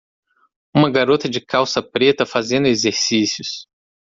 Uma 0.75 0.89
garota 0.89 1.29
de 1.29 1.39
calça 1.39 1.79
preta 1.79 2.25
fazendo 2.25 2.65
exercícios. 2.65 3.67